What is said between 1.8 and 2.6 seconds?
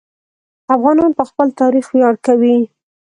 ویاړ کوي.